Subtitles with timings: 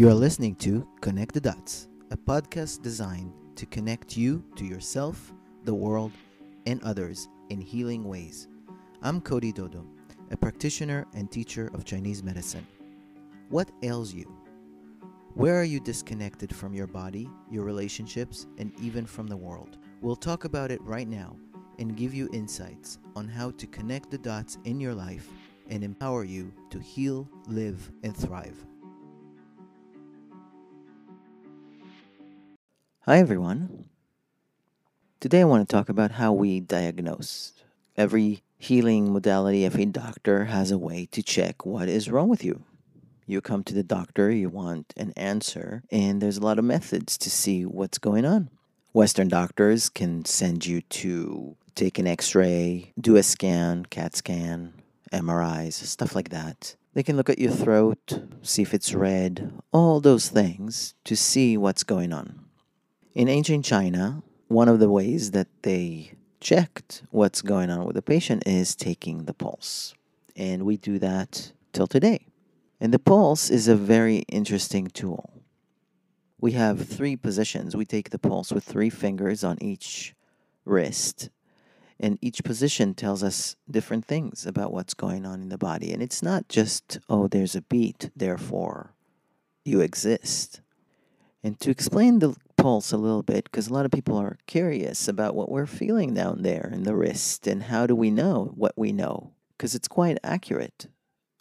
[0.00, 5.34] You are listening to Connect the Dots, a podcast designed to connect you to yourself,
[5.64, 6.12] the world,
[6.64, 8.48] and others in healing ways.
[9.02, 9.84] I'm Cody Dodo,
[10.30, 12.66] a practitioner and teacher of Chinese medicine.
[13.50, 14.24] What ails you?
[15.34, 19.76] Where are you disconnected from your body, your relationships, and even from the world?
[20.00, 21.36] We'll talk about it right now
[21.78, 25.28] and give you insights on how to connect the dots in your life
[25.68, 28.64] and empower you to heal, live, and thrive.
[33.04, 33.86] Hi, everyone.
[35.20, 37.54] Today I want to talk about how we diagnose.
[37.96, 42.62] Every healing modality, every doctor has a way to check what is wrong with you.
[43.24, 47.16] You come to the doctor, you want an answer, and there's a lot of methods
[47.16, 48.50] to see what's going on.
[48.92, 54.74] Western doctors can send you to take an x ray, do a scan, CAT scan,
[55.10, 56.76] MRIs, stuff like that.
[56.92, 61.56] They can look at your throat, see if it's red, all those things to see
[61.56, 62.39] what's going on.
[63.20, 68.00] In ancient China, one of the ways that they checked what's going on with the
[68.00, 69.92] patient is taking the pulse.
[70.36, 72.28] And we do that till today.
[72.80, 75.34] And the pulse is a very interesting tool.
[76.40, 77.76] We have three positions.
[77.76, 80.14] We take the pulse with three fingers on each
[80.64, 81.28] wrist.
[81.98, 85.92] And each position tells us different things about what's going on in the body.
[85.92, 88.94] And it's not just, oh, there's a beat, therefore
[89.62, 90.62] you exist.
[91.42, 95.08] And to explain the pulse a little bit because a lot of people are curious
[95.08, 98.76] about what we're feeling down there in the wrist and how do we know what
[98.76, 100.86] we know because it's quite accurate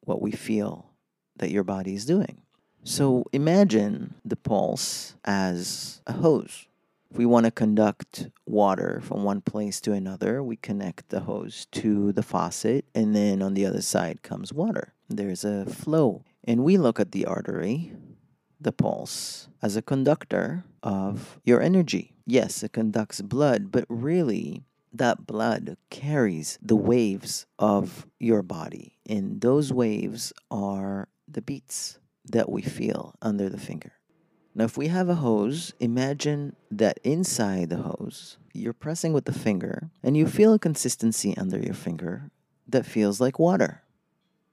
[0.00, 0.90] what we feel
[1.36, 2.42] that your body is doing.
[2.82, 6.66] So imagine the pulse as a hose.
[7.10, 11.66] If we want to conduct water from one place to another, we connect the hose
[11.72, 14.92] to the faucet, and then on the other side comes water.
[15.08, 16.24] There's a flow.
[16.42, 17.92] And we look at the artery
[18.60, 22.14] the pulse as a conductor of your energy.
[22.26, 28.98] Yes, it conducts blood, but really, that blood carries the waves of your body.
[29.08, 33.92] And those waves are the beats that we feel under the finger.
[34.54, 39.32] Now, if we have a hose, imagine that inside the hose, you're pressing with the
[39.32, 42.30] finger and you feel a consistency under your finger
[42.68, 43.82] that feels like water.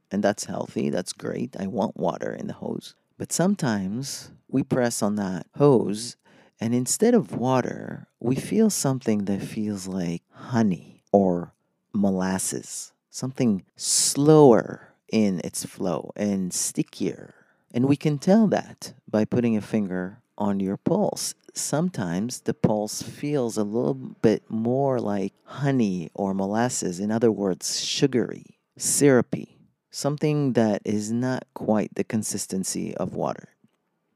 [0.09, 1.55] And that's healthy, that's great.
[1.57, 2.95] I want water in the hose.
[3.21, 6.15] But sometimes we press on that hose,
[6.59, 11.53] and instead of water, we feel something that feels like honey or
[11.93, 17.35] molasses, something slower in its flow and stickier.
[17.71, 21.35] And we can tell that by putting a finger on your pulse.
[21.53, 27.81] Sometimes the pulse feels a little bit more like honey or molasses, in other words,
[27.81, 29.60] sugary, syrupy
[29.91, 33.49] something that is not quite the consistency of water.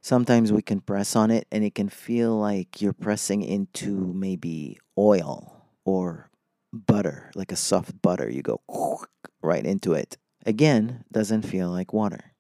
[0.02, 4.80] Sometimes we can press on it and it can feel like you're pressing into maybe
[4.98, 6.30] oil or
[6.72, 8.30] butter, like a soft butter.
[8.30, 8.62] You go
[9.42, 10.18] right into it.
[10.46, 12.34] Again, doesn't feel like water.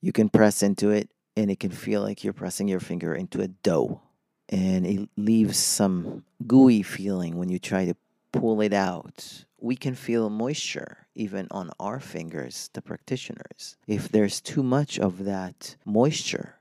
[0.00, 3.40] You can press into it and it can feel like you're pressing your finger into
[3.40, 4.02] a dough.
[4.48, 7.94] And it leaves some gooey feeling when you try to
[8.32, 13.76] pull it out we can feel moisture even on our fingers, the practitioners.
[13.86, 16.56] If there's too much of that moisture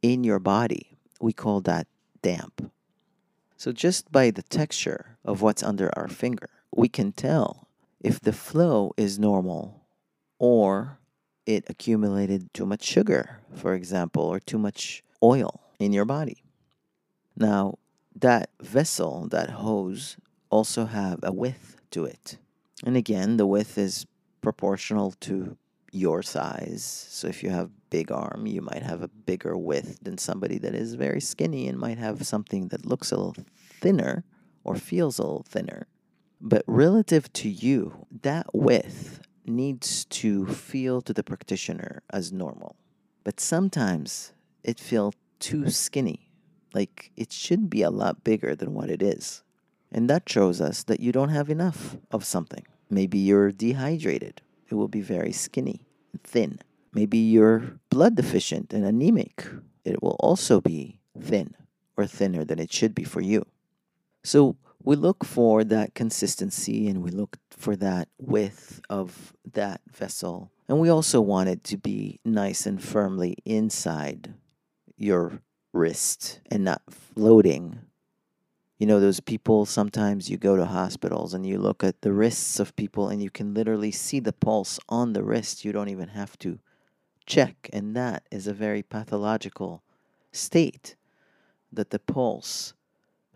[0.00, 1.86] in your body, we call that
[2.22, 2.72] damp.
[3.58, 7.68] So, just by the texture of what's under our finger, we can tell
[8.00, 9.86] if the flow is normal
[10.38, 10.98] or
[11.44, 16.42] it accumulated too much sugar, for example, or too much oil in your body.
[17.36, 17.78] Now,
[18.14, 20.16] that vessel, that hose,
[20.50, 22.38] also have a width to it.
[22.86, 24.06] And again, the width is
[24.40, 25.58] proportional to
[25.90, 26.84] your size.
[27.10, 30.72] So if you have big arm, you might have a bigger width than somebody that
[30.72, 33.44] is very skinny and might have something that looks a little
[33.80, 34.22] thinner
[34.62, 35.88] or feels a little thinner.
[36.40, 42.76] But relative to you, that width needs to feel to the practitioner as normal.
[43.24, 44.32] But sometimes
[44.62, 46.30] it feels too skinny,
[46.72, 49.42] like it should be a lot bigger than what it is.
[49.90, 52.64] And that shows us that you don't have enough of something.
[52.88, 55.82] Maybe you're dehydrated, it will be very skinny,
[56.22, 56.60] thin.
[56.92, 59.46] Maybe you're blood deficient and anemic,
[59.84, 61.54] it will also be thin
[61.96, 63.46] or thinner than it should be for you.
[64.24, 70.52] So we look for that consistency and we look for that width of that vessel.
[70.68, 74.34] And we also want it to be nice and firmly inside
[74.96, 75.42] your
[75.72, 77.80] wrist and not floating
[78.78, 82.60] you know those people sometimes you go to hospitals and you look at the wrists
[82.60, 86.08] of people and you can literally see the pulse on the wrist you don't even
[86.08, 86.58] have to
[87.26, 89.82] check and that is a very pathological
[90.32, 90.96] state
[91.72, 92.74] that the pulse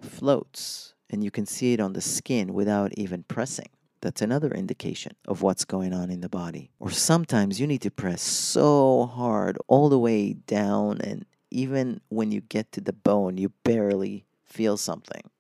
[0.01, 3.69] floats and you can see it on the skin without even pressing.
[4.01, 6.71] That's another indication of what's going on in the body.
[6.79, 12.33] Or sometimes you need to press so hard all the way down, and even when
[12.33, 15.31] you get to the bone, you barely feel something.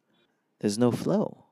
[0.60, 1.46] There's no flow.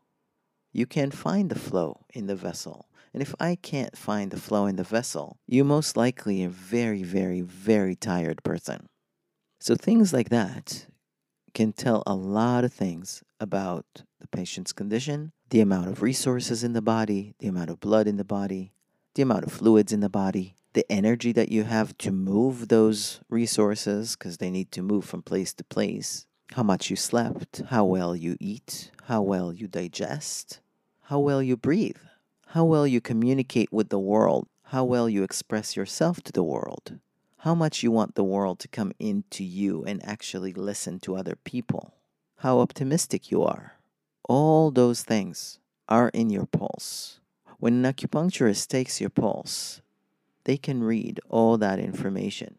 [0.73, 2.89] You can't find the flow in the vessel.
[3.13, 7.03] And if I can't find the flow in the vessel, you most likely a very,
[7.03, 8.89] very, very tired person.
[9.61, 10.87] So things like that
[11.55, 16.75] can tell a lot of things about the patient's condition, the amount of resources in
[16.75, 18.73] the body, the amount of blood in the body,
[19.15, 23.21] the amount of fluids in the body, the energy that you have to move those
[23.29, 27.85] resources because they need to move from place to place, how much you slept, how
[27.85, 30.61] well you eat, how well you digest,
[31.03, 31.97] how well you breathe,
[32.49, 36.99] how well you communicate with the world, how well you express yourself to the world,
[37.39, 41.37] how much you want the world to come into you and actually listen to other
[41.37, 41.95] people,
[42.39, 43.75] how optimistic you are.
[44.29, 45.59] All those things
[45.89, 47.21] are in your pulse.
[47.59, 49.81] When an acupuncturist takes your pulse,
[50.45, 52.57] they can read all that information.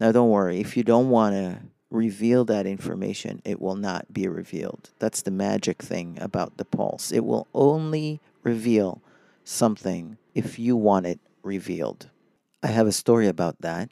[0.00, 1.62] Now, don't worry, if you don't want to
[1.94, 4.90] reveal that information, it will not be revealed.
[4.98, 7.12] That's the magic thing about the pulse.
[7.12, 9.00] It will only reveal
[9.44, 12.10] something if you want it revealed.
[12.62, 13.90] I have a story about that.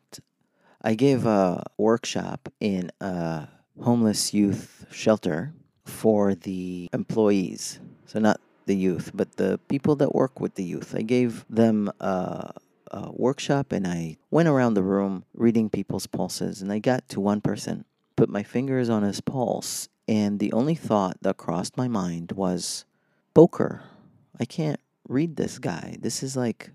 [0.83, 3.49] I gave a workshop in a
[3.81, 5.53] homeless youth shelter
[5.85, 7.79] for the employees.
[8.07, 10.95] So, not the youth, but the people that work with the youth.
[10.97, 12.53] I gave them a,
[12.91, 16.63] a workshop and I went around the room reading people's pulses.
[16.63, 17.85] And I got to one person,
[18.17, 22.85] put my fingers on his pulse, and the only thought that crossed my mind was
[23.35, 23.83] poker.
[24.39, 25.97] I can't read this guy.
[26.01, 26.71] This is like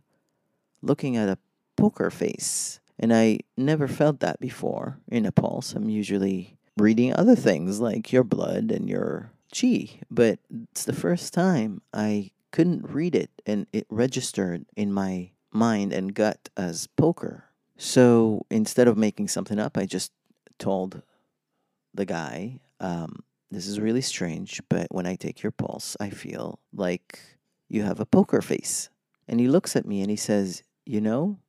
[0.81, 1.37] looking at a
[1.75, 2.79] poker face.
[2.99, 5.73] And I never felt that before in a pulse.
[5.73, 9.99] I'm usually reading other things like your blood and your chi.
[10.09, 10.39] But
[10.71, 16.13] it's the first time I couldn't read it and it registered in my mind and
[16.13, 17.45] gut as poker.
[17.77, 20.11] So instead of making something up, I just
[20.57, 21.03] told
[21.97, 26.59] the guy, um, This is really strange, but when I take your pulse, I feel
[26.73, 27.19] like
[27.69, 28.89] you have a poker face.
[29.27, 31.39] And he looks at me and he says, You know,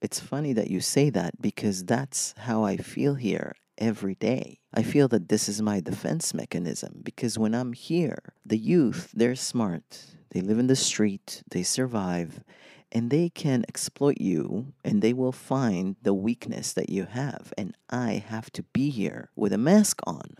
[0.00, 4.60] it's funny that you say that because that's how I feel here every day.
[4.72, 9.36] I feel that this is my defense mechanism because when I'm here, the youth, they're
[9.36, 10.04] smart.
[10.30, 12.44] They live in the street, they survive,
[12.90, 17.52] and they can exploit you and they will find the weakness that you have.
[17.58, 20.36] And I have to be here with a mask on.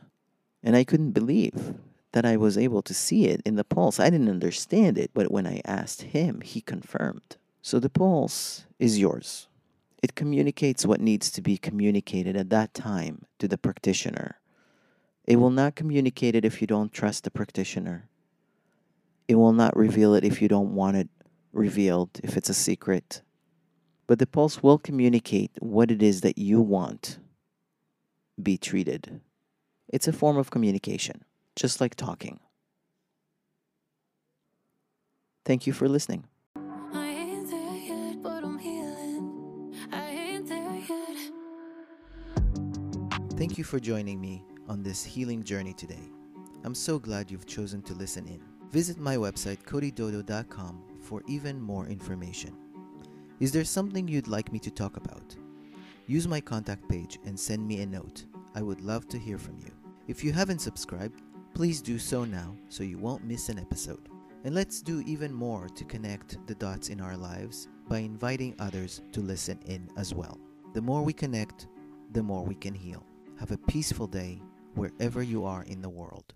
[0.62, 1.74] And I couldn't believe
[2.12, 4.00] that I was able to see it in the pulse.
[4.00, 7.36] I didn't understand it, but when I asked him, he confirmed.
[7.60, 9.46] So the pulse is yours.
[10.02, 14.38] It communicates what needs to be communicated at that time to the practitioner.
[15.26, 18.08] It will not communicate it if you don't trust the practitioner.
[19.26, 21.08] It will not reveal it if you don't want it
[21.58, 23.22] revealed, if it's a secret.
[24.06, 27.18] But the pulse will communicate what it is that you want
[28.42, 29.20] be treated.
[29.88, 31.24] It's a form of communication,
[31.56, 32.40] just like talking.
[35.44, 36.24] Thank you for listening.
[36.92, 39.74] I ain't there yet, but I'm healing.
[39.92, 41.16] I ain't there yet.
[43.36, 46.10] Thank you for joining me on this healing journey today.
[46.64, 48.40] I'm so glad you've chosen to listen in.
[48.70, 52.54] Visit my website, codydodo.com, for even more information.
[53.40, 55.34] Is there something you'd like me to talk about?
[56.06, 58.26] Use my contact page and send me a note.
[58.54, 59.72] I would love to hear from you.
[60.06, 61.22] If you haven't subscribed,
[61.54, 64.10] please do so now so you won't miss an episode.
[64.44, 69.00] And let's do even more to connect the dots in our lives by inviting others
[69.12, 70.38] to listen in as well.
[70.74, 71.68] The more we connect,
[72.12, 73.02] the more we can heal.
[73.40, 74.42] Have a peaceful day
[74.74, 76.34] wherever you are in the world.